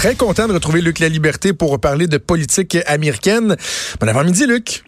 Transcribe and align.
Très 0.00 0.16
content 0.16 0.48
de 0.48 0.54
retrouver 0.54 0.80
Luc 0.80 0.98
La 0.98 1.10
Liberté 1.10 1.52
pour 1.52 1.78
parler 1.78 2.06
de 2.06 2.16
politique 2.16 2.78
américaine. 2.86 3.56
Bon 4.00 4.08
avant-midi, 4.08 4.46
Luc. 4.46 4.82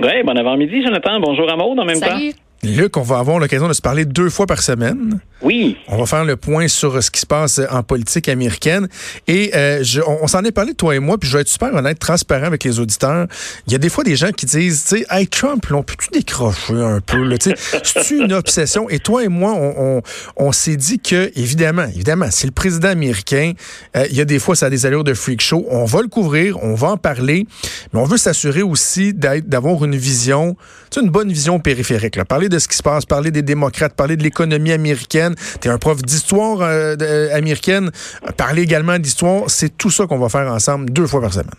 Oui, 0.00 0.22
bon 0.24 0.38
avant-midi, 0.38 0.84
Jonathan. 0.84 1.18
Bonjour 1.18 1.50
à 1.50 1.56
Maud 1.56 1.80
en 1.80 1.84
même 1.84 1.96
Salut. 1.96 2.32
temps. 2.32 2.38
Luc, 2.64 2.96
on 2.96 3.02
va 3.02 3.18
avoir 3.18 3.40
l'occasion 3.40 3.66
de 3.66 3.72
se 3.72 3.82
parler 3.82 4.04
deux 4.04 4.30
fois 4.30 4.46
par 4.46 4.62
semaine. 4.62 5.18
Oui. 5.40 5.76
On 5.88 5.98
va 5.98 6.06
faire 6.06 6.24
le 6.24 6.36
point 6.36 6.68
sur 6.68 7.02
ce 7.02 7.10
qui 7.10 7.18
se 7.18 7.26
passe 7.26 7.60
en 7.70 7.82
politique 7.82 8.28
américaine. 8.28 8.86
Et 9.26 9.50
euh, 9.56 9.82
je, 9.82 10.00
on, 10.00 10.28
s'en 10.28 10.44
est 10.44 10.52
parlé, 10.52 10.72
toi 10.72 10.94
et 10.94 11.00
moi, 11.00 11.18
puis 11.18 11.28
je 11.28 11.36
vais 11.36 11.40
être 11.42 11.48
super 11.48 11.74
honnête, 11.74 11.98
transparent 11.98 12.46
avec 12.46 12.62
les 12.62 12.78
auditeurs. 12.78 13.26
Il 13.66 13.72
y 13.72 13.74
a 13.74 13.78
des 13.78 13.88
fois 13.88 14.04
des 14.04 14.14
gens 14.14 14.30
qui 14.30 14.46
disent, 14.46 14.84
tu 14.84 14.98
sais, 14.98 15.06
hey, 15.10 15.26
Trump, 15.26 15.66
on 15.72 15.82
peut-tu 15.82 16.08
décrocher 16.12 16.74
un 16.74 17.00
peu? 17.00 17.36
C'est 17.82 18.10
une 18.10 18.32
obsession? 18.32 18.88
Et 18.88 19.00
toi 19.00 19.24
et 19.24 19.28
moi, 19.28 19.54
on, 19.54 19.96
on, 19.96 20.02
on 20.36 20.52
s'est 20.52 20.76
dit 20.76 21.00
que, 21.00 21.32
évidemment, 21.34 21.86
évidemment, 21.86 22.28
c'est 22.30 22.46
le 22.46 22.52
président 22.52 22.90
américain. 22.90 23.54
Euh, 23.96 24.06
il 24.08 24.16
y 24.16 24.20
a 24.20 24.24
des 24.24 24.38
fois, 24.38 24.54
ça 24.54 24.66
a 24.66 24.70
des 24.70 24.86
allures 24.86 25.02
de 25.02 25.14
freak 25.14 25.40
show. 25.40 25.66
On 25.68 25.84
va 25.84 26.00
le 26.00 26.08
couvrir, 26.08 26.62
on 26.62 26.74
va 26.74 26.90
en 26.90 26.96
parler, 26.96 27.46
mais 27.92 27.98
on 27.98 28.04
veut 28.04 28.18
s'assurer 28.18 28.62
aussi 28.62 29.12
d'avoir 29.14 29.84
une 29.84 29.96
vision, 29.96 30.56
une 30.96 31.10
bonne 31.10 31.32
vision 31.32 31.58
périphérique. 31.58 32.14
Là. 32.14 32.24
Parler 32.24 32.48
de 32.52 32.58
ce 32.58 32.68
qui 32.68 32.76
se 32.76 32.82
passe, 32.82 33.04
parler 33.04 33.30
des 33.30 33.42
démocrates, 33.42 33.94
parler 33.94 34.16
de 34.16 34.22
l'économie 34.22 34.72
américaine. 34.72 35.34
Tu 35.60 35.68
es 35.68 35.70
un 35.70 35.78
prof 35.78 36.00
d'histoire 36.02 36.60
euh, 36.60 36.94
euh, 37.00 37.34
américaine. 37.34 37.90
Parler 38.36 38.62
également 38.62 38.98
d'histoire. 38.98 39.44
C'est 39.48 39.76
tout 39.76 39.90
ça 39.90 40.06
qu'on 40.06 40.18
va 40.18 40.28
faire 40.28 40.52
ensemble 40.52 40.90
deux 40.90 41.06
fois 41.06 41.20
par 41.20 41.32
semaine. 41.32 41.50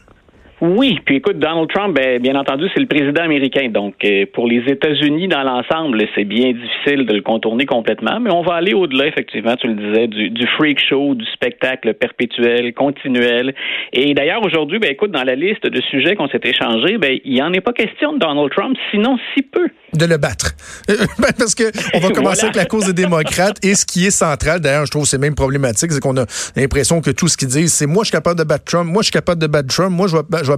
Oui, 0.65 0.97
puis 1.03 1.17
écoute, 1.17 1.39
Donald 1.39 1.67
Trump, 1.69 1.93
ben, 1.93 2.21
bien 2.21 2.35
entendu, 2.35 2.69
c'est 2.73 2.79
le 2.79 2.87
président 2.87 3.23
américain. 3.23 3.67
Donc, 3.67 3.95
euh, 4.05 4.25
pour 4.33 4.47
les 4.47 4.63
États-Unis 4.65 5.27
dans 5.27 5.43
l'ensemble, 5.43 6.01
c'est 6.15 6.23
bien 6.23 6.53
difficile 6.53 7.05
de 7.05 7.13
le 7.13 7.21
contourner 7.21 7.65
complètement, 7.65 8.21
mais 8.21 8.31
on 8.31 8.43
va 8.43 8.53
aller 8.53 8.73
au-delà, 8.73 9.07
effectivement, 9.07 9.57
tu 9.57 9.67
le 9.67 9.73
disais, 9.73 10.07
du, 10.07 10.29
du, 10.29 10.47
freak 10.47 10.79
show, 10.79 11.15
du 11.15 11.25
spectacle 11.33 11.93
perpétuel, 11.95 12.73
continuel. 12.73 13.53
Et 13.91 14.13
d'ailleurs, 14.13 14.41
aujourd'hui, 14.45 14.79
ben, 14.79 14.89
écoute, 14.89 15.11
dans 15.11 15.25
la 15.25 15.35
liste 15.35 15.67
de 15.67 15.81
sujets 15.81 16.15
qu'on 16.15 16.29
s'est 16.29 16.39
échangés, 16.41 16.97
ben, 16.97 17.19
il 17.25 17.33
n'y 17.33 17.41
en 17.41 17.51
est 17.51 17.59
pas 17.59 17.73
question 17.73 18.13
de 18.13 18.19
Donald 18.19 18.49
Trump, 18.49 18.77
sinon 18.89 19.17
si 19.33 19.41
peu 19.41 19.67
de 19.93 20.05
le 20.05 20.17
battre. 20.17 20.55
Ben, 20.87 20.95
parce 21.37 21.55
que 21.55 21.71
on 21.95 21.99
va 21.99 22.09
commencer 22.13 22.43
avec 22.43 22.55
la 22.55 22.65
cause 22.65 22.85
des 22.85 22.93
démocrates 22.93 23.63
et 23.63 23.75
ce 23.75 23.85
qui 23.85 24.05
est 24.05 24.11
central, 24.11 24.59
d'ailleurs, 24.59 24.85
je 24.85 24.91
trouve 24.91 25.05
c'est 25.05 25.17
même 25.17 25.35
problématique, 25.35 25.91
c'est 25.91 25.99
qu'on 25.99 26.17
a 26.17 26.25
l'impression 26.55 27.01
que 27.01 27.11
tout 27.11 27.27
ce 27.27 27.37
qu'ils 27.37 27.49
disent, 27.49 27.73
c'est 27.73 27.85
moi 27.85 28.03
je 28.03 28.07
suis 28.07 28.17
capable 28.17 28.39
de 28.39 28.43
battre 28.43 28.65
Trump, 28.65 28.89
moi 28.89 29.01
je 29.01 29.07
suis 29.07 29.13
capable 29.13 29.41
de 29.41 29.47
battre 29.47 29.67
Trump, 29.67 29.91
moi 29.91 30.07
je 30.07 30.17
vais, 30.17 30.23
je 30.43 30.51
vais 30.51 30.52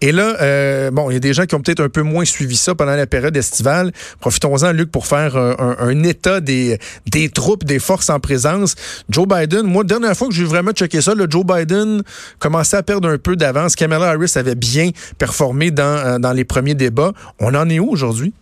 Et 0.00 0.12
là, 0.12 0.36
euh, 0.40 0.90
bon, 0.90 1.10
il 1.10 1.14
y 1.14 1.16
a 1.16 1.20
des 1.20 1.32
gens 1.32 1.46
qui 1.46 1.54
ont 1.54 1.60
peut-être 1.60 1.82
un 1.82 1.88
peu 1.88 2.02
moins 2.02 2.24
suivi 2.24 2.56
ça 2.56 2.74
pendant 2.74 2.94
la 2.96 3.06
période 3.06 3.36
estivale. 3.36 3.92
Profitons-en, 4.20 4.72
Luc, 4.72 4.90
pour 4.90 5.06
faire 5.06 5.36
un, 5.36 6.02
état 6.02 6.40
des, 6.40 6.78
troupes, 7.34 7.64
des 7.64 7.78
forces 7.78 8.10
en 8.10 8.20
présence. 8.20 8.74
Joe 9.08 9.26
Biden, 9.26 9.62
moi, 9.62 9.84
dernière 9.84 10.16
fois 10.16 10.28
que 10.28 10.34
j'ai 10.34 10.44
vraiment 10.44 10.72
checké 10.72 11.00
ça, 11.00 11.14
Joe 11.28 11.44
Biden 11.44 12.02
commençait 12.38 12.76
à 12.76 12.82
perdre 12.82 13.08
un 13.08 13.18
peu 13.18 13.36
d'avance. 13.36 13.76
Kamala 13.76 14.10
Harris 14.10 14.32
avait 14.36 14.54
bien 14.54 14.90
performé 15.18 15.70
dans, 15.70 15.84
euh, 15.84 16.18
dans 16.18 16.32
les 16.32 16.44
premiers 16.44 16.74
débats. 16.74 17.12
On 17.38 17.54
en 17.54 17.68
est 17.68 17.78
où 17.78 17.88
aujourd'hui? 17.88 18.32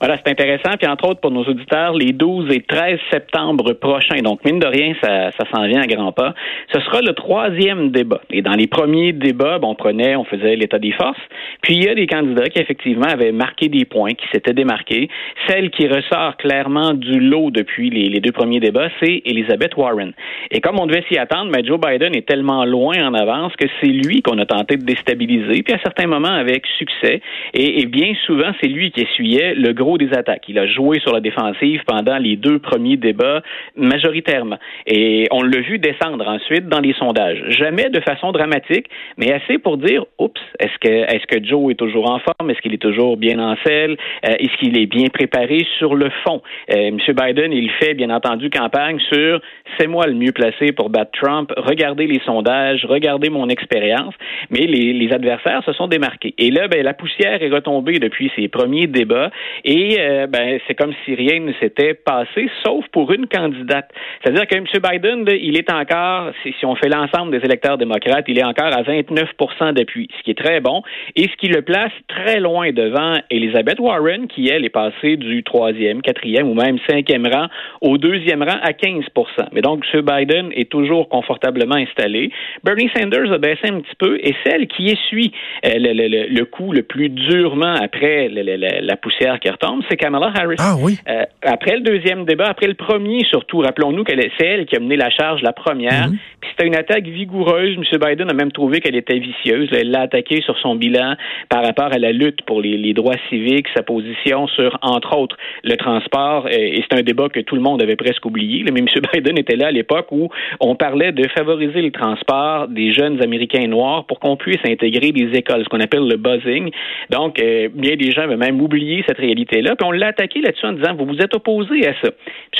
Voilà, 0.00 0.16
c'est 0.16 0.30
intéressant. 0.30 0.76
Puis 0.78 0.88
entre 0.88 1.08
autres, 1.08 1.20
pour 1.20 1.30
nos 1.30 1.44
auditeurs, 1.44 1.94
les 1.94 2.12
12 2.12 2.52
et 2.52 2.60
13 2.62 2.98
septembre 3.10 3.72
prochains, 3.72 4.20
donc 4.22 4.44
mine 4.44 4.58
de 4.58 4.66
rien, 4.66 4.94
ça, 5.02 5.30
ça 5.32 5.44
s'en 5.52 5.66
vient 5.66 5.82
à 5.82 5.86
grands 5.86 6.12
pas, 6.12 6.34
ce 6.72 6.80
sera 6.80 7.00
le 7.00 7.12
troisième 7.12 7.90
débat. 7.90 8.20
Et 8.30 8.42
dans 8.42 8.52
les 8.52 8.66
premiers 8.66 9.12
débats, 9.12 9.58
bon, 9.58 9.70
on 9.70 9.74
prenait, 9.74 10.16
on 10.16 10.24
faisait 10.24 10.56
l'état 10.56 10.78
des 10.78 10.92
forces. 10.92 11.20
Puis 11.62 11.74
il 11.74 11.84
y 11.84 11.88
a 11.88 11.94
des 11.94 12.06
candidats 12.06 12.48
qui 12.48 12.60
effectivement 12.60 13.06
avaient 13.06 13.32
marqué 13.32 13.68
des 13.68 13.84
points, 13.84 14.14
qui 14.14 14.26
s'étaient 14.32 14.52
démarqués. 14.52 15.08
Celle 15.48 15.70
qui 15.70 15.86
ressort 15.88 16.36
clairement 16.36 16.94
du 16.94 17.20
lot 17.20 17.50
depuis 17.50 17.90
les, 17.90 18.20
deux 18.20 18.32
premiers 18.32 18.60
débats, 18.60 18.88
c'est 19.00 19.22
Elizabeth 19.24 19.76
Warren. 19.76 20.12
Et 20.50 20.60
comme 20.60 20.78
on 20.78 20.86
devait 20.86 21.04
s'y 21.08 21.18
attendre, 21.18 21.50
mais 21.54 21.64
Joe 21.64 21.78
Biden 21.80 22.14
est 22.16 22.26
tellement 22.26 22.64
loin 22.64 22.96
en 23.06 23.14
avance 23.14 23.54
que 23.56 23.66
c'est 23.80 23.88
lui 23.88 24.22
qu'on 24.22 24.38
a 24.38 24.46
tenté 24.46 24.76
de 24.76 24.84
déstabiliser, 24.84 25.62
puis 25.62 25.74
à 25.74 25.78
certains 25.78 26.06
moments 26.06 26.28
avec 26.28 26.66
succès. 26.78 27.20
Et, 27.54 27.82
et 27.82 27.86
bien 27.86 28.12
souvent, 28.26 28.52
c'est 28.60 28.68
lui 28.68 28.90
qui 28.90 29.02
essuyait 29.02 29.54
le 29.54 29.67
gros 29.72 29.98
des 29.98 30.12
attaques. 30.12 30.44
Il 30.48 30.58
a 30.58 30.66
joué 30.66 31.00
sur 31.00 31.12
la 31.12 31.20
défensive 31.20 31.82
pendant 31.86 32.18
les 32.18 32.36
deux 32.36 32.58
premiers 32.58 32.96
débats 32.96 33.42
majoritairement. 33.76 34.58
Et 34.86 35.26
on 35.30 35.42
l'a 35.42 35.60
vu 35.60 35.78
descendre 35.78 36.26
ensuite 36.26 36.68
dans 36.68 36.80
les 36.80 36.94
sondages. 36.94 37.42
Jamais 37.48 37.88
de 37.90 38.00
façon 38.00 38.32
dramatique, 38.32 38.86
mais 39.16 39.32
assez 39.32 39.58
pour 39.58 39.76
dire, 39.78 40.04
oups, 40.18 40.40
est-ce 40.58 40.78
que, 40.80 40.88
est-ce 40.88 41.26
que 41.26 41.44
Joe 41.44 41.72
est 41.72 41.76
toujours 41.76 42.10
en 42.10 42.18
forme? 42.18 42.50
Est-ce 42.50 42.60
qu'il 42.60 42.74
est 42.74 42.82
toujours 42.82 43.16
bien 43.16 43.38
en 43.38 43.56
selle? 43.64 43.96
Euh, 44.26 44.34
est-ce 44.38 44.56
qu'il 44.58 44.78
est 44.78 44.86
bien 44.86 45.06
préparé 45.12 45.66
sur 45.78 45.94
le 45.94 46.10
fond? 46.24 46.42
Euh, 46.74 46.88
M. 46.88 46.98
Biden, 47.08 47.52
il 47.52 47.70
fait, 47.72 47.94
bien 47.94 48.10
entendu, 48.10 48.50
campagne 48.50 48.98
sur 49.12 49.40
c'est 49.78 49.86
moi 49.86 50.06
le 50.06 50.14
mieux 50.14 50.32
placé 50.32 50.72
pour 50.72 50.90
battre 50.90 51.12
Trump. 51.12 51.52
Regardez 51.56 52.06
les 52.06 52.20
sondages, 52.24 52.84
regardez 52.84 53.30
mon 53.30 53.48
expérience. 53.48 54.14
Mais 54.50 54.60
les, 54.60 54.92
les 54.92 55.12
adversaires 55.12 55.62
se 55.64 55.72
sont 55.72 55.88
démarqués. 55.88 56.34
Et 56.38 56.50
là, 56.50 56.68
ben, 56.68 56.82
la 56.82 56.94
poussière 56.94 57.42
est 57.42 57.48
retombée 57.48 57.98
depuis 57.98 58.30
ces 58.36 58.48
premiers 58.48 58.86
débats. 58.86 59.30
Et 59.64 59.96
euh, 59.98 60.26
ben, 60.26 60.58
c'est 60.66 60.74
comme 60.74 60.92
si 61.04 61.14
rien 61.14 61.40
ne 61.40 61.52
s'était 61.54 61.94
passé, 61.94 62.48
sauf 62.64 62.84
pour 62.92 63.12
une 63.12 63.26
candidate. 63.26 63.90
C'est-à-dire 64.22 64.46
que 64.46 64.56
M. 64.56 64.64
Biden, 64.64 65.24
il 65.40 65.56
est 65.56 65.70
encore, 65.72 66.32
si, 66.42 66.54
on 66.64 66.74
fait 66.76 66.88
l'ensemble 66.88 67.38
des 67.38 67.44
électeurs 67.44 67.78
démocrates, 67.78 68.24
il 68.28 68.38
est 68.38 68.44
encore 68.44 68.72
à 68.72 68.82
29% 68.82 69.72
d'appui, 69.72 70.08
ce 70.18 70.22
qui 70.22 70.30
est 70.30 70.38
très 70.38 70.60
bon, 70.60 70.82
et 71.16 71.24
ce 71.24 71.36
qui 71.36 71.48
le 71.48 71.62
place 71.62 71.92
très 72.08 72.40
loin 72.40 72.70
devant 72.72 73.14
Elizabeth 73.30 73.78
Warren, 73.78 74.26
qui, 74.28 74.48
elle, 74.48 74.64
est 74.64 74.70
passée 74.70 75.16
du 75.16 75.42
troisième, 75.42 76.02
quatrième 76.02 76.48
ou 76.48 76.54
même 76.54 76.78
cinquième 76.88 77.26
rang 77.26 77.46
au 77.80 77.98
deuxième 77.98 78.42
rang 78.42 78.58
à 78.62 78.72
15% 78.72 79.04
Mais 79.52 79.60
donc, 79.60 79.84
M. 79.92 80.02
Biden 80.02 80.50
est 80.54 80.70
toujours 80.70 81.08
confortablement 81.08 81.76
installé. 81.76 82.30
Bernie 82.64 82.90
Sanders 82.96 83.32
a 83.32 83.38
baissé 83.38 83.68
un 83.68 83.80
petit 83.80 83.96
peu, 83.98 84.18
et 84.22 84.34
celle 84.44 84.66
qui 84.66 84.88
essuie 84.88 85.32
euh, 85.64 85.70
le, 85.76 86.44
coup 86.44 86.72
le 86.72 86.82
plus 86.82 87.08
durement 87.08 87.74
après 87.74 88.28
la 88.28 88.96
poussière 88.96 89.37
qui 89.38 89.48
retombe, 89.50 89.82
c'est 89.88 89.96
Kamala 89.96 90.32
Harris. 90.34 90.56
Ah 90.58 90.74
oui. 90.78 90.98
Euh, 91.08 91.24
après 91.42 91.76
le 91.76 91.80
deuxième 91.80 92.24
débat, 92.24 92.46
après 92.48 92.66
le 92.66 92.74
premier 92.74 93.24
surtout, 93.24 93.58
rappelons-nous 93.58 94.04
que 94.04 94.12
c'est 94.38 94.46
elle 94.46 94.66
qui 94.66 94.76
a 94.76 94.80
mené 94.80 94.96
la 94.96 95.10
charge 95.10 95.42
la 95.42 95.52
première. 95.52 96.08
Mhm. 96.08 96.18
Puis 96.40 96.50
c'était 96.50 96.66
une 96.66 96.76
attaque 96.76 97.04
vigoureuse. 97.04 97.76
M. 97.76 97.98
Biden 98.00 98.30
a 98.30 98.34
même 98.34 98.52
trouvé 98.52 98.80
qu'elle 98.80 98.96
était 98.96 99.18
vicieuse. 99.18 99.68
Elle 99.72 99.90
l'a 99.90 100.02
attaquée 100.02 100.40
sur 100.42 100.58
son 100.58 100.76
bilan 100.76 101.14
par 101.48 101.64
rapport 101.64 101.92
à 101.92 101.98
la 101.98 102.12
lutte 102.12 102.42
pour 102.42 102.60
les, 102.60 102.76
les, 102.76 102.92
droits 102.92 103.16
civiques, 103.28 103.66
sa 103.74 103.82
position 103.82 104.46
sur, 104.48 104.78
entre 104.82 105.16
autres, 105.16 105.36
le 105.64 105.76
transport. 105.76 106.48
Et 106.48 106.82
c'est 106.88 106.98
un 106.98 107.02
débat 107.02 107.28
que 107.28 107.40
tout 107.40 107.54
le 107.54 107.60
monde 107.60 107.82
avait 107.82 107.96
presque 107.96 108.24
oublié. 108.24 108.64
Mais 108.64 108.80
M. 108.80 108.86
Biden 109.12 109.38
était 109.38 109.56
là 109.56 109.68
à 109.68 109.72
l'époque 109.72 110.08
où 110.10 110.28
on 110.60 110.74
parlait 110.74 111.12
de 111.12 111.26
favoriser 111.28 111.82
le 111.82 111.90
transport 111.90 112.68
des 112.68 112.92
jeunes 112.92 113.22
Américains 113.22 113.66
noirs 113.66 114.04
pour 114.04 114.20
qu'on 114.20 114.36
puisse 114.36 114.64
intégrer 114.64 115.12
des 115.12 115.36
écoles, 115.36 115.64
ce 115.64 115.68
qu'on 115.68 115.80
appelle 115.80 116.06
le 116.06 116.16
buzzing. 116.16 116.70
Donc, 117.10 117.40
euh, 117.40 117.68
bien 117.72 117.96
des 117.96 118.10
gens 118.12 118.22
avaient 118.22 118.36
même 118.36 118.60
oublié 118.60 119.04
cette 119.06 119.18
réalité-là 119.28 119.76
on 119.88 119.92
l'a 119.92 120.08
attaqué 120.08 120.40
là-dessus 120.40 120.66
en 120.66 120.72
disant, 120.72 120.94
vous 120.94 121.06
vous 121.06 121.18
êtes 121.18 121.34
opposé 121.34 121.86
à 121.86 121.94
ça. 122.02 122.10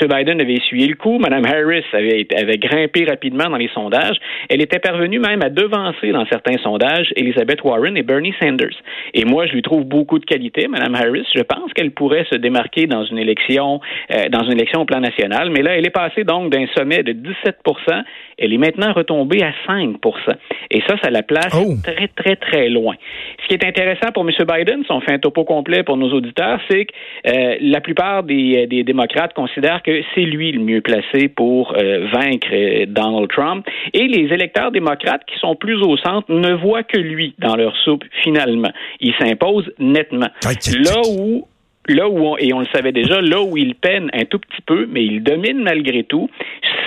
M. 0.01 0.09
Biden 0.09 0.41
avait 0.41 0.55
essuyé 0.55 0.87
le 0.87 0.95
coup, 0.95 1.19
Mme 1.19 1.45
Harris 1.45 1.85
avait, 1.93 2.27
avait 2.37 2.59
grimpé 2.59 3.05
rapidement 3.05 3.51
dans 3.51 3.57
les 3.57 3.69
sondages. 3.69 4.17
Elle 4.49 4.63
était 4.63 4.79
parvenue 4.79 5.19
même 5.19 5.43
à 5.43 5.51
devancer 5.51 6.13
dans 6.13 6.27
certains 6.27 6.59
sondages 6.59 7.13
Elizabeth 7.17 7.63
Warren 7.63 7.97
et 7.97 8.03
Bernie 8.03 8.35
Sanders. 8.41 8.77
Et 9.15 9.25
moi, 9.25 9.47
je 9.47 9.53
lui 9.53 9.63
trouve 9.63 9.85
beaucoup 9.85 10.19
de 10.19 10.25
qualité, 10.25 10.69
Mme 10.69 10.95
Harris. 10.95 11.27
Je 11.35 11.43
pense 11.43 11.73
qu'elle 11.75 11.91
pourrait 11.91 12.27
se 12.31 12.37
démarquer 12.37 12.87
dans 12.87 13.05
une 13.05 13.19
élection, 13.19 13.81
euh, 14.15 14.29
dans 14.31 14.45
une 14.45 14.53
élection 14.53 14.83
au 14.83 14.85
plan 14.85 15.01
national. 15.01 15.51
Mais 15.51 15.63
là, 15.63 15.77
elle 15.77 15.87
est 15.87 15.91
passée 15.91 16.25
donc 16.25 16.51
d'un 16.51 16.67
sommet 16.75 17.03
de 17.03 17.13
17% 17.13 18.05
elle 18.39 18.53
est 18.53 18.59
maintenant 18.59 18.93
retombée 18.93 19.43
à 19.43 19.53
5% 19.67 19.97
Et 20.71 20.81
ça, 20.87 20.95
ça 21.03 21.11
la 21.11 21.23
place 21.23 21.53
oh. 21.55 21.75
très, 21.83 22.09
très, 22.09 22.37
très 22.37 22.69
loin. 22.69 22.95
Ce 23.43 23.49
qui 23.49 23.55
est 23.55 23.65
intéressant 23.67 24.13
pour 24.15 24.29
M. 24.29 24.31
Biden, 24.47 24.85
si 24.85 24.93
on 24.93 25.01
fait 25.01 25.13
un 25.13 25.19
topo 25.19 25.45
complet 25.45 25.83
pour 25.83 25.97
nos 25.97 26.13
auditeurs, 26.13 26.58
c'est 26.69 26.87
que 26.87 26.93
euh, 27.27 27.57
la 27.61 27.81
plupart 27.81 28.23
des, 28.23 28.67
des, 28.67 28.85
démocrates 28.85 29.35
considèrent 29.35 29.83
que 29.83 30.03
c'est 30.15 30.23
lui 30.23 30.53
le 30.53 30.61
mieux 30.61 30.81
placé 30.81 31.29
pour 31.29 31.75
euh, 31.77 32.07
vaincre 32.13 32.49
euh, 32.53 32.87
Donald 32.87 33.29
Trump. 33.29 33.67
Et 33.93 34.07
les 34.07 34.33
électeurs 34.33 34.71
démocrates 34.71 35.23
qui 35.27 35.39
sont 35.39 35.57
plus 35.57 35.83
au 35.83 35.97
centre 35.97 36.31
ne 36.33 36.55
voient 36.55 36.85
que 36.85 36.99
lui 36.99 37.35
dans 37.39 37.57
leur 37.57 37.77
soupe 37.79 38.05
finalement. 38.23 38.71
Il 39.01 39.15
s'impose 39.15 39.71
nettement. 39.79 40.29
Là 40.45 41.01
où 41.09 41.47
là 41.89 42.09
où 42.09 42.19
on, 42.19 42.37
et 42.37 42.53
on 42.53 42.61
le 42.61 42.67
savait 42.67 42.93
déjà, 42.93 43.21
là 43.21 43.43
où 43.43 43.57
il 43.57 43.75
peine 43.75 44.11
un 44.13 44.25
tout 44.27 44.39
petit 44.39 44.61
peu, 44.67 44.87
mais 44.91 45.05
il 45.05 45.23
domine 45.23 45.63
malgré 45.63 46.05
tout, 46.05 46.29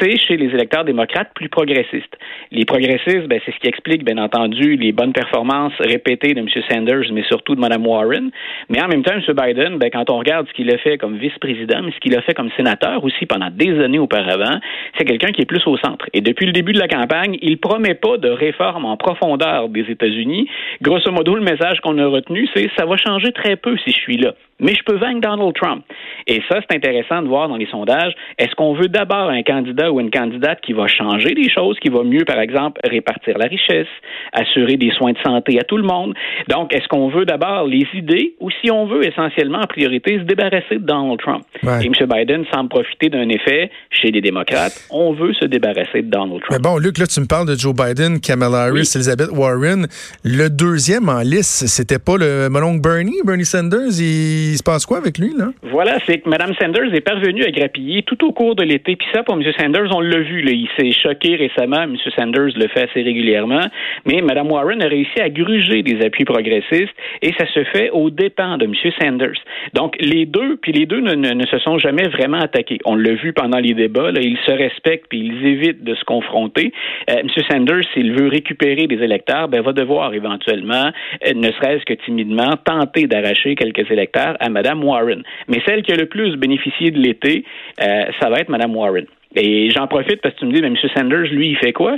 chez 0.10 0.38
les 0.38 0.48
électeurs 0.48 0.84
démocrates 0.84 1.32
plus 1.36 1.50
progressistes. 1.50 2.18
Les 2.52 2.66
progressistes, 2.66 3.28
ben, 3.28 3.40
c'est 3.46 3.54
ce 3.54 3.60
qui 3.60 3.68
explique, 3.68 4.04
bien 4.04 4.18
entendu, 4.18 4.76
les 4.76 4.92
bonnes 4.92 5.14
performances 5.14 5.74
répétées 5.80 6.34
de 6.34 6.40
M. 6.40 6.48
Sanders, 6.70 7.12
mais 7.14 7.24
surtout 7.24 7.56
de 7.56 7.60
Mme 7.60 7.86
Warren. 7.86 8.32
Mais 8.70 8.82
en 8.82 8.88
même 8.88 9.04
temps, 9.04 9.14
M. 9.14 9.22
Biden, 9.36 9.78
ben, 9.78 9.90
quand 9.92 10.10
on 10.10 10.18
regarde 10.18 10.48
ce 10.48 10.54
qu'il 10.54 10.72
a 10.72 10.78
fait 10.78 10.98
comme 10.98 11.18
vice-président, 11.18 11.82
mais 11.84 11.92
ce 11.92 12.00
qu'il 12.00 12.16
a 12.16 12.22
fait 12.22 12.34
comme 12.34 12.50
sénateur 12.58 13.04
aussi 13.04 13.26
pendant 13.26 13.50
des 13.52 13.80
années 13.80 14.00
auparavant, 14.00 14.60
c'est 14.98 15.06
quelqu'un 15.06 15.32
qui 15.32 15.42
est 15.42 15.46
plus 15.46 15.66
au 15.68 15.78
centre. 15.78 16.06
Et 16.14 16.22
depuis 16.22 16.46
le 16.46 16.52
début 16.52 16.74
de 16.74 16.80
la 16.80 16.88
campagne, 16.88 17.38
il 17.42 17.60
promet 17.60 17.96
pas 17.96 18.18
de 18.18 18.30
réforme 18.30 18.86
en 18.86 18.98
profondeur 18.98 19.70
des 19.70 19.86
États-Unis. 19.90 20.48
Grosso 20.82 21.12
modo, 21.12 21.36
le 21.36 21.42
message 21.42 21.80
qu'on 21.82 21.98
a 21.98 22.08
retenu, 22.08 22.48
c'est 22.56 22.70
ça 22.78 22.86
va 22.86 22.98
changer 22.98 23.32
très 23.32 23.56
peu 23.56 23.78
si 23.78 23.92
je 23.92 23.98
suis 23.98 24.18
là 24.18 24.34
mais 24.62 24.76
je 24.76 24.84
peux 24.84 24.96
vaincre 24.96 25.20
Donald 25.20 25.54
Trump. 25.56 25.84
Et 26.28 26.42
ça, 26.48 26.60
c'est 26.62 26.78
intéressant 26.78 27.22
de 27.22 27.28
voir 27.28 27.50
dans 27.50 27.58
les 27.58 27.66
sondages. 27.66 28.14
Est-ce 28.38 28.54
qu'on 28.56 28.74
veut 28.74 28.88
d'abord 28.88 29.30
un 29.30 29.42
candidat 29.42 29.91
ou 29.92 30.00
une 30.00 30.12
candidate 30.12 30.60
qui 30.62 30.74
va 30.74 30.88
changer 30.88 31.34
les 31.34 31.50
choses, 31.50 31.78
qui 31.80 31.90
va 31.90 32.04
mieux, 32.04 32.26
par 32.26 32.40
exemple, 32.40 32.80
répartir 32.84 33.38
la 33.38 33.46
richesse, 33.46 33.88
assurer 34.34 34.78
des 34.78 34.92
soins 34.92 35.12
de 35.12 35.18
santé 35.20 35.60
à 35.60 35.64
tout 35.64 35.78
le 35.78 35.84
monde? 35.84 36.14
Donc, 36.48 36.74
est-ce 36.74 36.88
qu'on 36.88 37.10
veut 37.10 37.26
d'abord 37.26 37.68
les 37.68 37.86
idées 37.94 38.34
ou 38.40 38.50
si 38.62 38.72
on 38.72 38.86
veut 38.86 39.06
essentiellement 39.06 39.60
en 39.60 39.68
priorité 39.68 40.20
se 40.20 40.24
débarrasser 40.24 40.76
de 40.76 40.86
Donald 40.86 41.20
Trump? 41.20 41.44
Et 41.64 41.88
M. 41.88 41.94
Biden 42.08 42.46
semble 42.54 42.70
profiter 42.70 43.10
d'un 43.10 43.30
effet 43.30 43.70
chez 43.90 44.12
les 44.12 44.22
démocrates. 44.22 44.88
On 44.90 45.14
veut 45.14 45.34
se 45.34 45.46
débarrasser 45.46 46.02
de 46.02 46.10
Donald 46.10 46.42
Trump. 46.42 46.52
Mais 46.52 46.60
bon, 46.60 46.78
Luc, 46.78 46.98
là, 46.98 47.08
tu 47.08 47.20
me 47.20 47.28
parles 47.28 47.48
de 47.48 47.56
Joe 47.56 47.74
Biden, 47.76 48.20
Kamala 48.20 48.64
Harris, 48.64 48.92
Elizabeth 48.96 49.32
Warren. 49.32 49.88
Le 50.24 50.48
deuxième 50.50 51.10
en 51.10 51.20
liste, 51.20 51.68
c'était 51.68 52.00
pas 52.00 52.18
le 52.18 52.48
mon 52.50 52.76
Bernie, 52.76 53.20
Bernie 53.26 53.46
Sanders? 53.46 54.00
Il 54.00 54.52
il 54.52 54.58
se 54.58 54.64
passe 54.64 54.86
quoi 54.86 54.98
avec 54.98 55.18
lui, 55.18 55.34
là? 55.38 55.50
Voilà, 55.64 55.98
c'est 56.06 56.20
que 56.20 56.30
Mme 56.30 56.54
Sanders 56.60 56.94
est 56.94 57.02
parvenue 57.02 57.44
à 57.44 57.52
grappiller 57.52 58.04
tout 58.04 58.24
au 58.26 58.32
cours 58.32 58.56
de 58.56 58.64
l'été. 58.64 58.96
Puis 58.96 59.08
ça, 59.14 59.24
pour 59.24 59.36
M. 59.36 59.44
Sanders, 59.72 59.96
on 59.96 60.02
l'a 60.02 60.20
vu. 60.20 60.42
Là, 60.42 60.52
il 60.52 60.68
s'est 60.78 60.92
choqué 60.92 61.36
récemment. 61.36 61.84
M. 61.84 61.96
Sanders 62.18 62.52
le 62.56 62.68
fait 62.68 62.90
assez 62.90 63.02
régulièrement. 63.02 63.68
Mais 64.06 64.22
Mme 64.22 64.52
Warren 64.52 64.82
a 64.82 64.88
réussi 64.88 65.20
à 65.22 65.30
gruger 65.30 65.82
des 65.82 66.06
appuis 66.06 66.26
progressistes 66.26 66.94
et 67.22 67.32
ça 67.38 67.46
se 67.54 67.64
fait 67.66 67.90
aux 67.92 68.10
dépens 68.10 68.58
de 68.58 68.66
M. 68.66 68.74
Sanders. 69.00 69.40
Donc, 69.74 69.96
les 70.00 70.26
deux, 70.26 70.58
puis 70.58 70.74
les 70.74 70.86
deux 70.86 71.00
ne, 71.00 71.46
se 71.46 71.58
sont 71.60 71.78
jamais 71.78 72.08
vraiment 72.10 72.40
attaqués. 72.40 72.80
On 72.86 72.96
l'a 72.96 73.14
vu 73.14 73.32
pendant 73.34 73.60
les 73.60 73.74
débats. 73.74 74.12
Ils 74.20 74.38
se 74.46 74.52
respectent 74.52 75.08
puis 75.10 75.20
ils 75.20 75.46
évitent 75.46 75.84
de 75.84 75.96
se 75.96 76.04
confronter. 76.04 76.74
Euh, 77.10 77.22
M. 77.22 77.30
Sanders, 77.50 77.84
s'il 77.94 78.12
veut 78.12 78.28
récupérer 78.28 78.88
des 78.88 79.02
électeurs, 79.02 79.48
ben, 79.48 79.62
va 79.62 79.72
devoir 79.72 80.14
éventuellement, 80.14 80.92
euh, 81.26 81.34
ne 81.34 81.50
serait-ce 81.52 81.86
que 81.86 81.94
timidement, 82.06 82.58
tenter 82.66 83.08
d'arracher 83.08 83.56
quelques 83.56 83.90
électeurs 83.90 84.36
à 84.40 84.50
Mme 84.50 84.84
Warren. 84.84 85.24
Mais 85.48 85.62
celle 85.66 85.84
qui 85.84 85.94
a 85.94 85.96
le 85.96 86.08
plus 86.08 86.36
bénéficié 86.36 86.92
de 86.92 87.00
l'été, 87.00 87.46
euh, 87.82 88.06
ça 88.20 88.30
va 88.30 88.40
être 88.40 88.50
Mme 88.50 88.76
Warren. 88.76 89.06
Et 89.36 89.70
j'en 89.70 89.88
profite 89.88 90.22
parce 90.22 90.36
que 90.36 90.40
tu 90.42 90.46
me 90.46 90.52
dis, 90.52 90.62
mais 90.62 90.68
M. 90.68 90.76
Sanders, 90.96 91.32
lui, 91.32 91.50
il 91.50 91.58
fait 91.58 91.72
quoi? 91.72 91.94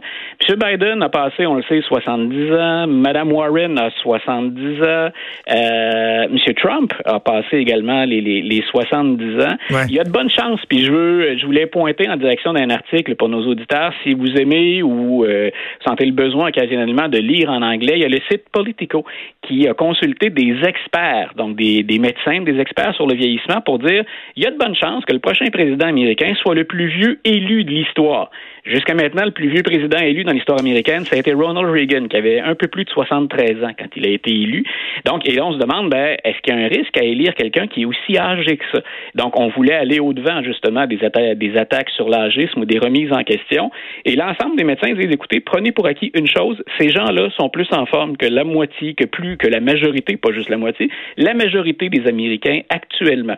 M. 0.47 0.55
Biden 0.55 1.01
a 1.01 1.09
passé, 1.09 1.45
on 1.47 1.55
le 1.55 1.63
sait, 1.63 1.81
70 1.81 2.51
ans. 2.53 2.87
Mme 2.87 3.31
Warren 3.31 3.79
a 3.79 3.89
70 4.01 4.81
ans. 4.83 5.09
Euh, 5.51 6.23
M. 6.25 6.37
Trump 6.55 6.93
a 7.05 7.19
passé 7.19 7.57
également 7.57 8.05
les, 8.05 8.21
les, 8.21 8.41
les 8.41 8.63
70 8.69 9.43
ans. 9.43 9.55
Il 9.89 9.95
y 9.95 9.99
a 9.99 10.03
de 10.03 10.11
bonnes 10.11 10.29
chances. 10.29 10.61
Puis 10.67 10.85
je 10.85 10.91
veux, 10.91 11.37
je 11.37 11.45
voulais 11.45 11.65
pointer 11.65 12.07
en 12.07 12.17
direction 12.17 12.53
d'un 12.53 12.69
article 12.69 13.15
pour 13.15 13.29
nos 13.29 13.45
auditeurs. 13.47 13.93
Si 14.03 14.13
vous 14.13 14.31
aimez 14.37 14.83
ou 14.83 15.25
euh, 15.25 15.49
sentez 15.85 16.05
le 16.05 16.11
besoin 16.11 16.49
occasionnellement 16.49 17.07
de 17.09 17.17
lire 17.17 17.49
en 17.49 17.61
anglais, 17.61 17.93
il 17.95 18.01
y 18.01 18.05
a 18.05 18.09
le 18.09 18.19
site 18.29 18.43
Politico 18.51 19.05
qui 19.41 19.67
a 19.67 19.73
consulté 19.73 20.29
des 20.29 20.55
experts, 20.63 21.33
donc 21.35 21.55
des, 21.55 21.83
des 21.83 21.97
médecins, 21.97 22.41
des 22.41 22.59
experts 22.59 22.93
sur 22.95 23.07
le 23.07 23.15
vieillissement 23.15 23.61
pour 23.61 23.79
dire, 23.79 24.03
il 24.35 24.43
y 24.43 24.45
a 24.45 24.51
de 24.51 24.57
bonnes 24.57 24.75
chances 24.75 25.03
que 25.05 25.13
le 25.13 25.19
prochain 25.19 25.47
président 25.51 25.87
américain 25.87 26.33
soit 26.41 26.55
le 26.55 26.65
plus 26.65 26.87
vieux 26.87 27.19
élu 27.25 27.63
de 27.63 27.71
l'histoire. 27.71 28.29
Jusqu'à 28.65 28.93
maintenant, 28.93 29.25
le 29.25 29.31
plus 29.31 29.49
vieux 29.49 29.61
président 29.61 29.97
élu 29.97 30.23
dans 30.23 30.31
l'histoire 30.31 30.59
américaine, 30.59 31.03
ça 31.03 31.17
a 31.17 31.19
été 31.19 31.33
Ronald 31.33 31.69
Reagan, 31.69 32.07
qui 32.07 32.15
avait 32.15 32.39
un 32.39 32.55
peu 32.55 32.67
plus 32.67 32.85
de 32.85 32.89
73 32.91 33.61
ans 33.63 33.71
quand 33.77 33.87
il 33.97 34.05
a 34.05 34.09
été 34.09 34.31
élu. 34.31 34.63
Donc, 35.05 35.27
et 35.27 35.41
on 35.41 35.51
se 35.51 35.57
demande, 35.57 35.89
ben, 35.89 36.15
est-ce 36.23 36.39
qu'il 36.41 36.55
y 36.55 36.57
a 36.57 36.63
un 36.63 36.67
risque 36.67 36.97
à 36.97 37.03
élire 37.03 37.35
quelqu'un 37.35 37.67
qui 37.67 37.81
est 37.81 37.85
aussi 37.85 38.17
âgé 38.17 38.55
que 38.55 38.63
ça? 38.71 38.79
Donc, 39.15 39.37
on 39.37 39.49
voulait 39.49 39.73
aller 39.73 39.99
au-devant, 39.99 40.41
justement, 40.43 40.87
des, 40.87 40.99
des 41.35 41.57
attaques 41.57 41.89
sur 41.89 42.07
l'âgisme 42.07 42.61
ou 42.61 42.65
des 42.65 42.79
remises 42.79 43.11
en 43.11 43.23
question. 43.23 43.69
Et 44.05 44.15
l'ensemble 44.15 44.55
des 44.55 44.63
médecins 44.63 44.93
disent, 44.93 45.11
écoutez, 45.11 45.41
prenez 45.41 45.73
pour 45.73 45.85
acquis 45.85 46.11
une 46.13 46.27
chose, 46.27 46.63
ces 46.79 46.89
gens-là 46.89 47.29
sont 47.37 47.49
plus 47.49 47.67
en 47.73 47.85
forme 47.85 48.15
que 48.15 48.27
la 48.27 48.45
moitié, 48.45 48.93
que 48.93 49.05
plus 49.05 49.35
que 49.35 49.47
la 49.47 49.59
majorité, 49.59 50.15
pas 50.15 50.31
juste 50.31 50.49
la 50.49 50.57
moitié, 50.57 50.89
la 51.17 51.33
majorité 51.33 51.89
des 51.89 52.07
Américains 52.07 52.61
actuellement. 52.69 53.37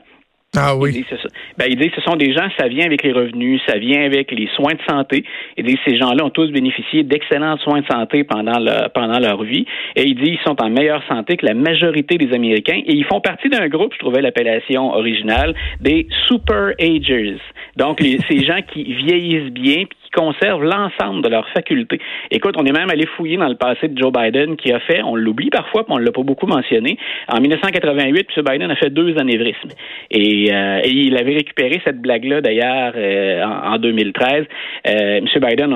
Ah 0.56 0.75
oui. 0.75 0.92
Il 0.96 1.04
dit, 1.04 1.24
ben, 1.57 1.66
il 1.69 1.78
dit 1.78 1.92
ce 1.96 2.02
sont 2.02 2.16
des 2.16 2.34
gens, 2.34 2.48
ça 2.57 2.68
vient 2.68 2.86
avec 2.86 3.04
les 3.04 3.12
revenus, 3.12 3.62
ça 3.68 3.78
vient 3.78 4.04
avec 4.04 4.31
les 4.31 4.48
soins 4.56 4.74
de 4.74 4.81
santé. 4.90 5.24
Il 5.57 5.66
dit 5.66 5.78
ces 5.86 5.98
gens-là 5.98 6.25
ont 6.25 6.30
tous 6.30 6.52
bénéficié 6.52 7.04
d'excellents 7.04 7.57
soins 7.57 7.81
de 7.81 7.86
santé 7.88 8.24
pendant, 8.24 8.60
leur 8.60 8.92
pendant 8.92 9.19
leur 9.19 9.44
vie. 9.44 9.66
Et 9.96 10.04
il 10.04 10.16
dit 10.16 10.31
ils 10.31 10.40
sont 10.46 10.62
en 10.62 10.69
meilleure 10.69 11.04
santé 11.07 11.38
que 11.38 11.46
la 11.46 11.54
majorité 11.54 12.18
des 12.18 12.34
Américains. 12.34 12.81
Et 12.86 12.94
ils 12.94 13.06
font 13.06 13.22
partie 13.22 13.50
d'un 13.50 13.68
groupe, 13.68 13.94
je 13.94 14.00
trouvais 14.00 14.22
l'appellation 14.22 14.94
originale, 14.94 15.54
des 15.81 16.07
super 16.28 16.74
agers. 16.80 17.38
Donc, 17.75 18.00
les, 18.00 18.19
ces 18.30 18.44
gens 18.46 18.60
qui 18.74 18.84
vieillissent 18.84 19.52
bien, 19.52 19.84
conservent 20.15 20.63
l'ensemble 20.63 21.21
de 21.21 21.29
leurs 21.29 21.47
facultés. 21.50 22.00
Écoute, 22.31 22.56
on 22.57 22.65
est 22.65 22.71
même 22.71 22.89
allé 22.89 23.06
fouiller 23.06 23.38
dans 23.38 23.50
le 23.50 23.56
passé 23.56 23.88
de 23.88 23.97
Joe 23.97 24.12
Biden 24.12 24.56
qui 24.56 24.71
a 24.71 24.79
fait, 24.79 25.01
on 25.03 25.15
l'oublie 25.15 25.50
parfois, 25.50 25.85
mais 25.88 25.95
on 25.95 26.00
ne 26.00 26.06
l'a 26.06 26.12
pas 26.12 26.23
beaucoup 26.23 26.47
mentionné. 26.47 26.97
En 27.27 27.39
1988, 27.41 28.27
M. 28.35 28.44
Biden 28.44 28.71
a 28.71 28.75
fait 28.75 28.89
deux 28.89 29.17
anévrismes. 29.19 29.69
Et, 30.12 30.53
euh, 30.53 30.79
il 30.85 31.17
avait 31.17 31.33
récupéré 31.33 31.81
cette 31.83 32.00
blague-là, 32.00 32.41
d'ailleurs, 32.41 32.94
euh, 32.95 33.44
en, 33.44 33.77
2013. 33.77 34.45
Euh, 34.88 35.17
M. 35.17 35.25
Biden, 35.41 35.75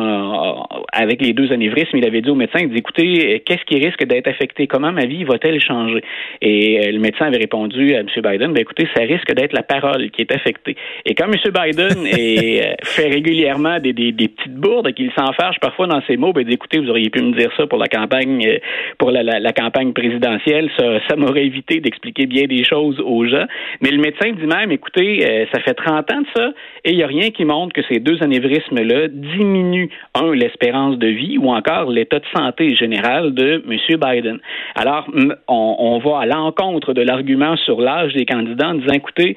avec 0.93 1.21
les 1.21 1.33
deux 1.33 1.51
anévrismes, 1.51 1.97
il 1.97 2.05
avait 2.05 2.21
dit 2.21 2.29
au 2.29 2.35
médecin, 2.35 2.59
il 2.61 2.69
dit, 2.69 2.77
écoutez, 2.77 3.41
qu'est-ce 3.45 3.65
qui 3.65 3.83
risque 3.83 4.05
d'être 4.05 4.27
affecté? 4.27 4.67
Comment 4.67 4.91
ma 4.91 5.05
vie 5.05 5.23
va-t-elle 5.25 5.59
changer? 5.59 6.01
Et 6.41 6.91
le 6.91 6.99
médecin 6.99 7.25
avait 7.25 7.37
répondu 7.37 7.95
à 7.95 7.99
M. 7.99 8.07
Biden, 8.15 8.53
ben, 8.53 8.61
écoutez, 8.61 8.87
ça 8.95 9.03
risque 9.03 9.33
d'être 9.33 9.53
la 9.53 9.63
parole 9.63 10.09
qui 10.11 10.21
est 10.21 10.33
affectée. 10.33 10.75
Et 11.05 11.13
comme 11.15 11.31
M. 11.33 11.51
Biden 11.51 12.05
est, 12.17 12.75
fait 12.83 13.09
régulièrement 13.09 13.79
des, 13.79 13.93
des 13.93 14.28
petites 14.29 14.55
bourdes 14.55 14.91
qu'il 14.93 15.11
s'en 15.17 15.31
fâche 15.33 15.59
parfois 15.59 15.87
dans 15.87 16.01
ses 16.07 16.17
mots, 16.17 16.33
ben 16.33 16.47
écoutez, 16.49 16.79
vous 16.79 16.89
auriez 16.89 17.09
pu 17.09 17.21
me 17.21 17.37
dire 17.37 17.51
ça 17.57 17.67
pour 17.67 17.79
la 17.79 17.87
campagne 17.87 18.45
euh, 18.47 18.59
pour 18.97 19.11
la, 19.11 19.53
campagne 19.53 19.93
présidentielle, 19.93 20.69
ça, 20.77 21.15
m'aurait 21.15 21.45
évité 21.45 21.79
d'expliquer 21.79 22.25
bien 22.25 22.45
des 22.45 22.63
choses 22.63 22.99
aux 22.99 23.25
gens. 23.25 23.45
Mais 23.81 23.91
le 23.91 23.97
médecin 23.97 24.31
dit 24.31 24.45
même, 24.45 24.71
écoutez, 24.71 25.25
euh, 25.25 25.45
ça 25.53 25.61
fait 25.61 25.73
30 25.73 26.11
ans 26.11 26.21
de 26.21 26.27
ça, 26.35 26.51
et 26.85 26.91
il 26.91 26.97
n'y 26.97 27.03
a 27.03 27.07
rien 27.07 27.29
qui 27.31 27.45
montre 27.45 27.73
que 27.73 27.81
ces 27.89 27.99
deux 27.99 28.21
anévrismes-là 28.21 29.07
diminuent, 29.09 29.89
un, 30.15 30.33
l'espérance 30.33 30.97
de 30.97 31.07
vie 31.07 31.37
ou 31.37 31.49
encore 31.51 31.89
l'état 31.89 32.19
de 32.19 32.25
santé 32.35 32.75
général 32.75 33.33
de 33.33 33.63
M. 33.69 33.99
Biden. 33.99 34.39
Alors, 34.75 35.07
on, 35.47 35.75
on 35.79 35.99
va 35.99 36.19
à 36.21 36.25
l'encontre 36.25 36.93
de 36.93 37.01
l'argument 37.01 37.57
sur 37.57 37.81
l'âge 37.81 38.13
des 38.13 38.25
candidats 38.25 38.69
en 38.69 38.75
disant, 38.75 38.93
écoutez, 38.93 39.35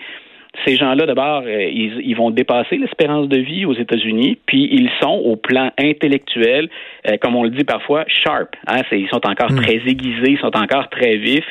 ces 0.66 0.76
gens-là, 0.76 1.06
d'abord, 1.06 1.42
euh, 1.46 1.64
ils, 1.72 2.14
vont 2.14 2.30
dépasser 2.30 2.76
l'espérance 2.76 3.28
de 3.28 3.38
vie 3.38 3.64
aux 3.64 3.74
États-Unis, 3.74 4.38
puis 4.46 4.68
ils 4.70 4.90
sont 5.00 5.20
au 5.24 5.36
plan 5.36 5.72
intellectuel, 5.78 6.68
euh, 7.08 7.16
comme 7.22 7.36
on 7.36 7.44
le 7.44 7.50
dit 7.50 7.64
parfois, 7.64 8.04
sharp. 8.06 8.50
Hein, 8.66 8.82
ils 8.92 9.08
sont 9.08 9.26
encore 9.26 9.50
hmm. 9.50 9.62
très 9.62 9.76
aiguisés, 9.86 10.32
ils 10.32 10.38
sont 10.38 10.54
encore 10.54 10.90
très 10.90 11.16
vifs. 11.16 11.46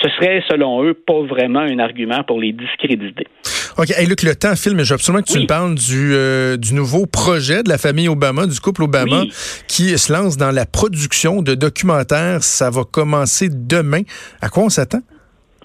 Ce 0.00 0.08
serait, 0.10 0.42
selon 0.48 0.84
eux, 0.84 0.94
pas 0.94 1.20
vraiment 1.22 1.60
un 1.60 1.78
argument 1.80 2.22
pour 2.22 2.40
les 2.40 2.52
discréditer. 2.52 3.26
OK. 3.76 3.90
Hey, 3.90 4.06
Luc, 4.06 4.22
le 4.22 4.36
temps 4.36 4.54
filme, 4.54 4.76
mais 4.76 4.84
je 4.84 4.90
veux 4.90 4.94
absolument 4.94 5.22
que 5.22 5.32
tu 5.32 5.40
me 5.40 5.46
parles 5.46 5.74
du, 5.74 6.14
euh, 6.14 6.56
du 6.56 6.74
nouveau 6.74 7.06
projet 7.06 7.64
de 7.64 7.68
la 7.68 7.76
famille 7.76 8.08
Obama, 8.08 8.46
du 8.46 8.60
couple 8.60 8.84
Obama, 8.84 9.24
qui 9.66 9.98
se 9.98 10.12
lance 10.12 10.36
dans 10.36 10.52
la 10.52 10.64
production 10.64 11.42
de 11.42 11.56
documentaires. 11.56 12.44
Ça 12.44 12.70
va 12.70 12.84
commencer 12.84 13.48
demain. 13.50 14.02
À 14.40 14.48
quoi 14.48 14.62
on 14.62 14.68
s'attend? 14.68 15.00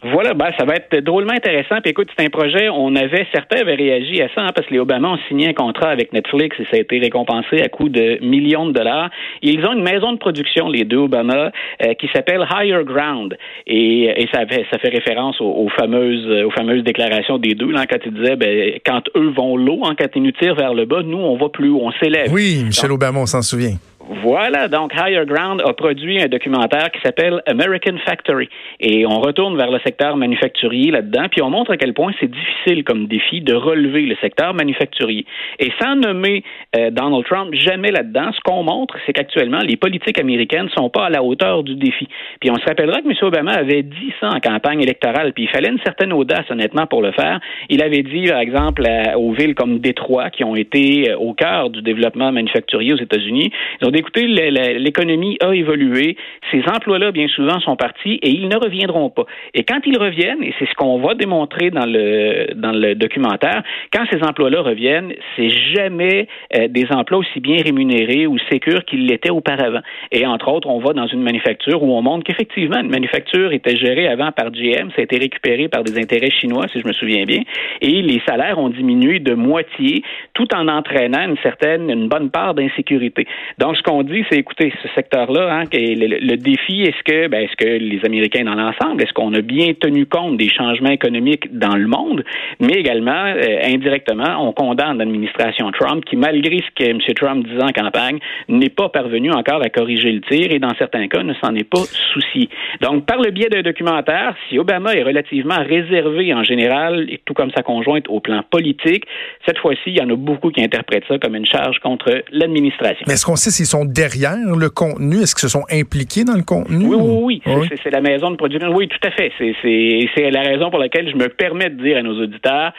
Voilà, 0.02 0.34
ben, 0.34 0.50
ça 0.58 0.66
va 0.66 0.76
être 0.76 1.04
drôlement 1.04 1.34
intéressant. 1.34 1.82
Puis 1.82 1.92
écoute, 1.92 2.08
c'est 2.18 2.26
un 2.26 2.30
projet, 2.30 2.70
on 2.70 2.96
avait, 2.96 3.28
certains 3.34 3.62
avaient 3.62 3.76
réagi 3.76 4.22
à 4.22 4.30
ça, 4.34 4.42
hein, 4.42 4.50
parce 4.56 4.68
que 4.68 4.74
les 4.74 4.80
Obama 4.80 5.10
ont 5.10 5.20
signé 5.28 5.50
un 5.50 5.54
contrat 5.54 5.90
avec 5.90 6.14
Netflix 6.14 6.56
et 6.60 6.66
ça 6.66 6.78
a 6.78 6.80
été 6.80 7.00
récompensé 7.00 7.62
à 7.62 7.68
coût 7.68 7.90
de 7.90 8.18
millions 8.22 8.66
de 8.66 8.72
dollars. 8.72 9.10
Ils 9.42 9.66
ont 9.66 9.74
une 9.74 9.84
maison 9.84 10.14
de 10.14 10.18
production, 10.18 10.70
les 10.70 10.86
deux 10.86 10.98
Obama, 10.98 11.52
euh, 11.84 11.94
qui 11.96 12.10
s'appelle 12.14 12.46
Higher 12.50 12.84
Ground. 12.86 13.38
Et, 13.68 14.04
et 14.06 14.30
ça, 14.34 14.46
fait, 14.48 14.66
ça 14.72 14.78
fait 14.78 14.90
référence 14.90 15.42
aux, 15.42 15.70
fameuses, 15.78 16.46
aux 16.46 16.52
fameuses 16.52 16.84
déclarations 16.84 17.38
des 17.38 17.54
deux, 17.54 17.72
là, 17.72 17.86
quand 17.86 18.00
ils 18.06 18.14
disaient, 18.14 18.38
ben, 18.38 18.80
quand 18.86 19.02
eux 19.18 19.34
vont 19.36 19.58
l'eau, 19.58 19.82
hein, 19.84 19.96
quand 20.00 20.08
ils 20.16 20.24
nous 20.24 20.32
tirent 20.32 20.56
vers 20.56 20.74
le 20.74 20.86
bas, 20.86 21.02
nous, 21.04 21.18
on 21.18 21.36
va 21.36 21.50
plus 21.50 21.70
haut, 21.70 21.82
on 21.84 21.92
s'élève. 22.04 22.32
Oui, 22.32 22.64
Michel 22.66 22.92
Obama, 22.92 23.20
on 23.20 23.26
s'en 23.26 23.42
souvient. 23.42 23.76
Voilà, 24.12 24.68
donc 24.68 24.92
Higher 24.96 25.24
Ground 25.28 25.62
a 25.64 25.72
produit 25.74 26.20
un 26.20 26.26
documentaire 26.26 26.90
qui 26.92 27.00
s'appelle 27.02 27.44
American 27.46 27.96
Factory. 28.08 28.50
Et 28.80 29.06
on 29.06 29.20
retourne 29.20 29.56
vers 29.56 29.70
le 29.70 29.78
secteur 29.86 30.18
manufacturier 30.18 30.90
là-dedans, 30.90 31.28
puis 31.30 31.44
on 31.44 31.52
montre 31.52 31.70
à 31.70 31.78
quel 31.78 31.94
point 31.94 32.12
c'est 32.20 32.32
difficile 32.32 32.84
comme 32.84 33.06
défi 33.06 33.42
de 33.42 33.54
relever 33.54 34.08
le 34.08 34.16
secteur 34.20 34.56
manufacturier. 34.56 35.28
Et 35.60 35.72
sans 35.80 35.96
nommer 35.96 36.44
euh, 36.76 36.90
Donald 36.90 37.24
Trump 37.26 37.54
jamais 37.54 37.92
là-dedans, 37.92 38.32
ce 38.34 38.40
qu'on 38.40 38.64
montre, 38.64 38.98
c'est 39.06 39.14
qu'actuellement, 39.14 39.60
les 39.60 39.78
politiques 39.78 40.20
américaines 40.20 40.66
ne 40.66 40.70
sont 40.70 40.90
pas 40.90 41.06
à 41.06 41.10
la 41.12 41.22
hauteur 41.22 41.62
du 41.62 41.76
défi. 41.76 42.08
Puis 42.42 42.50
on 42.50 42.56
se 42.56 42.66
rappellera 42.66 43.02
que 43.02 43.08
M. 43.08 43.14
Obama 43.22 43.52
avait 43.52 43.84
dit 43.84 44.12
ça 44.20 44.30
en 44.30 44.40
campagne 44.40 44.82
électorale, 44.82 45.34
puis 45.34 45.44
il 45.44 45.50
fallait 45.50 45.70
une 45.70 45.82
certaine 45.86 46.14
audace, 46.14 46.50
honnêtement, 46.50 46.88
pour 46.88 47.04
le 47.04 47.12
faire. 47.12 47.40
Il 47.70 47.84
avait 47.84 48.02
dit, 48.02 48.26
par 48.28 48.40
exemple, 48.40 48.82
aux 49.18 49.34
villes 49.34 49.54
comme 49.54 49.78
Détroit, 49.78 50.32
qui 50.32 50.44
ont 50.44 50.56
été 50.56 51.12
euh, 51.12 51.18
au 51.18 51.36
cœur 51.36 51.70
du 51.70 51.84
développement 51.84 52.32
manufacturier 52.32 52.94
aux 52.94 52.98
États-Unis, 52.98 53.52
écoutez, 54.00 54.28
l'économie 54.28 55.38
a 55.42 55.54
évolué, 55.54 56.18
ces 56.52 56.64
emplois-là, 56.68 57.12
bien 57.12 57.28
souvent, 57.28 57.60
sont 57.60 57.76
partis 57.76 58.20
et 58.22 58.30
ils 58.30 58.48
ne 58.48 58.58
reviendront 58.58 59.10
pas. 59.10 59.26
Et 59.54 59.64
quand 59.64 59.80
ils 59.86 59.98
reviennent, 59.98 60.44
et 60.44 60.54
c'est 60.58 60.68
ce 60.68 60.74
qu'on 60.76 61.00
va 61.00 61.16
démontrer 61.16 61.70
dans 61.70 61.86
le, 61.86 62.54
dans 62.56 62.72
le 62.72 62.96
documentaire, 62.96 63.64
quand 63.94 64.06
ces 64.12 64.24
emplois-là 64.24 64.62
reviennent, 64.62 65.14
c'est 65.36 65.50
jamais 65.50 66.28
euh, 66.56 66.68
des 66.68 66.88
emplois 66.92 67.20
aussi 67.20 67.40
bien 67.40 67.58
rémunérés 67.64 68.28
ou 68.28 68.38
sécurs 68.50 68.86
qu'ils 68.86 69.06
l'étaient 69.06 69.30
auparavant. 69.30 69.82
Et 70.12 70.26
entre 70.26 70.48
autres, 70.50 70.68
on 70.68 70.80
va 70.80 70.94
dans 70.94 71.08
une 71.08 71.22
manufacture 71.22 71.84
où 71.84 71.94
on 71.94 72.02
montre 72.02 72.24
qu'effectivement, 72.24 72.80
une 72.80 72.90
manufacture 72.90 73.52
était 73.52 73.76
gérée 73.76 74.08
avant 74.08 74.32
par 74.32 74.52
GM, 74.52 74.90
ça 74.96 75.00
a 75.00 75.02
été 75.02 75.18
récupéré 75.18 75.68
par 75.68 75.84
des 75.84 75.98
intérêts 76.00 76.32
chinois, 76.32 76.68
si 76.72 76.80
je 76.80 76.88
me 76.88 76.94
souviens 76.94 77.26
bien, 77.26 77.42
et 77.82 78.02
les 78.02 78.22
salaires 78.28 78.60
ont 78.60 78.70
diminué 78.70 79.20
de 79.20 79.34
moitié, 79.34 80.04
tout 80.34 80.48
en 80.56 80.68
entraînant 80.68 81.28
une 81.28 81.38
certaine, 81.38 81.90
une 81.90 82.08
bonne 82.08 82.30
part 82.30 82.54
d'insécurité. 82.54 83.28
Donc, 83.58 83.78
ce 83.78 83.84
qu'on 83.90 84.04
dit, 84.04 84.24
c'est 84.30 84.38
écoutez, 84.38 84.72
ce 84.84 84.88
secteur-là, 84.94 85.52
hein, 85.52 85.64
le, 85.72 86.36
défi, 86.36 86.84
est-ce 86.84 87.04
que, 87.04 87.28
ben, 87.28 87.44
est-ce 87.44 87.56
que 87.56 87.66
les 87.66 88.00
Américains 88.06 88.44
dans 88.44 88.54
l'ensemble, 88.54 89.02
est-ce 89.02 89.14
qu'on 89.14 89.34
a 89.34 89.42
bien 89.42 89.74
tenu 89.74 90.06
compte 90.06 90.38
des 90.38 90.50
changements 90.50 90.92
économiques 90.92 91.58
dans 91.58 91.76
le 91.76 91.88
monde, 91.88 92.24
mais 92.60 92.74
également, 92.74 93.26
euh, 93.26 93.60
indirectement, 93.64 94.48
on 94.48 94.54
condamne 94.54 95.00
l'administration 95.00 95.72
Trump 95.72 96.06
qui, 96.06 96.18
malgré 96.18 96.60
ce 96.60 96.84
que 96.84 96.90
M. 96.90 97.00
Trump 97.16 97.48
disait 97.48 97.64
en 97.64 97.72
campagne, 97.72 98.20
n'est 98.48 98.70
pas 98.70 98.90
parvenu 98.90 99.32
encore 99.32 99.62
à 99.64 99.70
corriger 99.70 100.12
le 100.12 100.22
tir 100.22 100.52
et 100.52 100.60
dans 100.60 100.74
certains 100.78 101.08
cas 101.08 101.24
ne 101.24 101.34
s'en 101.36 101.56
est 101.56 101.68
pas 101.68 101.84
souci. 102.14 102.50
Donc, 102.82 103.06
par 103.06 103.18
le 103.18 103.32
biais 103.32 103.50
d'un 103.50 103.64
documentaire, 103.64 104.36
si 104.50 104.60
Obama 104.60 104.94
est 104.94 105.04
relativement 105.04 105.64
réservé 105.68 106.34
en 106.34 106.44
général, 106.44 107.08
et 107.10 107.20
tout 107.26 107.34
comme 107.34 107.52
sa 107.56 107.64
conjointe 107.64 108.06
au 108.08 108.20
plan 108.20 108.44
politique, 108.50 109.06
cette 109.48 109.58
fois-ci, 109.58 109.82
il 109.88 109.98
y 109.98 110.02
en 110.02 110.10
a 110.10 110.16
beaucoup 110.16 110.52
qui 110.52 110.64
interprètent 110.64 111.06
ça 111.08 111.18
comme 111.18 111.36
une 111.36 111.48
charge 111.48 111.80
contre 111.80 112.22
l'administration. 112.32 113.06
Mais 113.08 113.14
est-ce 113.14 113.26
qu'on 113.26 113.36
sait 113.36 113.50
s'ils 113.50 113.66
derrière 113.86 114.38
le 114.38 114.70
contenu? 114.70 115.18
Est-ce 115.22 115.36
qu'ils 115.36 115.50
se 115.50 115.58
sont 115.58 115.66
impliqués 115.72 116.24
dans 116.24 116.36
le 116.36 116.44
contenu? 116.44 116.86
Oui, 116.86 116.98
oui, 117.00 117.42
oui. 117.46 117.70
C'est 117.84 117.92
la 117.92 118.02
maison 118.02 118.32
de 118.32 118.36
production. 118.36 118.70
Oui, 118.74 118.88
tout 118.88 119.08
à 119.08 119.12
fait. 119.12 119.32
C'est 119.40 120.32
la 120.32 120.42
raison 120.42 120.70
pour 120.70 120.80
laquelle 120.80 121.10
je 121.10 121.16
me 121.16 121.30
permets 121.30 121.70
de 121.70 121.82
dire 121.82 121.98
à 121.98 122.02
nos 122.02 122.22
auditeurs, 122.22 122.72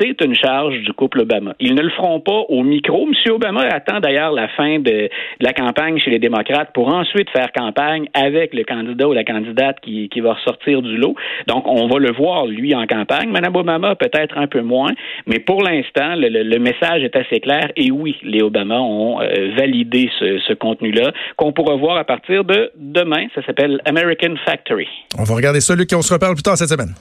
c'est 0.00 0.20
une 0.22 0.34
charge 0.34 0.78
du 0.80 0.92
couple 0.92 1.20
Obama. 1.20 1.54
Ils 1.60 1.74
ne 1.74 1.82
le 1.82 1.90
feront 1.90 2.20
pas 2.20 2.44
au 2.48 2.62
micro. 2.62 3.06
M. 3.06 3.32
Obama 3.32 3.62
attend 3.62 4.00
d'ailleurs 4.00 4.32
la 4.32 4.48
fin 4.48 4.78
de, 4.78 5.08
la 5.40 5.52
campagne 5.52 5.98
chez 5.98 6.10
les 6.10 6.18
démocrates 6.18 6.72
pour 6.72 6.88
ensuite 6.88 7.30
faire 7.30 7.52
campagne 7.52 8.08
avec 8.14 8.54
le 8.54 8.64
candidat 8.64 9.08
ou 9.08 9.12
la 9.12 9.24
candidate 9.24 9.78
qui, 9.80 10.08
qui 10.08 10.20
va 10.20 10.34
ressortir 10.34 10.82
du 10.82 10.96
lot. 10.96 11.14
Donc, 11.46 11.64
on 11.66 11.86
va 11.86 11.98
le 11.98 12.12
voir, 12.12 12.46
lui, 12.46 12.74
en 12.74 12.86
campagne. 12.86 13.30
Mme 13.30 13.54
Obama, 13.56 13.94
peut-être 13.94 14.36
un 14.38 14.46
peu 14.46 14.62
moins. 14.62 14.92
Mais 15.26 15.38
pour 15.38 15.62
l'instant, 15.62 16.14
le, 16.16 16.58
message 16.58 17.02
est 17.02 17.16
assez 17.16 17.40
clair. 17.40 17.70
Et 17.76 17.90
oui, 17.90 18.16
les 18.22 18.42
Obama 18.42 18.80
ont 18.80 19.20
euh, 19.20 19.52
validé 19.56 20.10
ce, 20.38 20.44
ce 20.48 20.52
contenu-là, 20.52 21.12
qu'on 21.36 21.52
pourra 21.52 21.76
voir 21.76 21.96
à 21.96 22.04
partir 22.04 22.44
de 22.44 22.70
demain. 22.76 23.26
Ça 23.34 23.44
s'appelle 23.44 23.80
American 23.84 24.34
Factory. 24.44 24.88
On 25.18 25.24
va 25.24 25.34
regarder 25.34 25.60
ça, 25.60 25.74
Luc, 25.74 25.92
et 25.92 25.96
on 25.96 26.02
se 26.02 26.12
reparle 26.12 26.34
plus 26.34 26.42
tard 26.42 26.56
cette 26.56 26.68
semaine. 26.68 26.94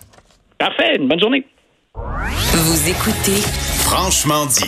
Parfait. 0.57 0.95
Une 0.97 1.07
bonne 1.07 1.19
journée. 1.19 1.45
Vous 1.95 2.89
écoutez 2.89 3.41
Franchement 3.85 4.45
dit. 4.45 4.61